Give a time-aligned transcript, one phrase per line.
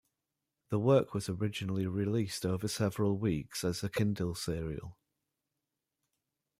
[0.69, 4.97] The work was originally released over several weeks as a Kindle Serial.